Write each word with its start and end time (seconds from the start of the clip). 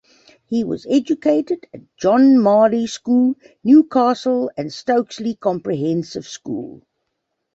He 0.47 0.63
was 0.63 0.87
educated 0.89 1.67
at 1.75 1.81
John 1.95 2.39
Marlay 2.39 2.87
School, 2.89 3.35
Newcastle 3.63 4.49
and 4.57 4.73
Stokesley 4.73 5.35
Comprehensive 5.35 6.25
School. 6.27 6.81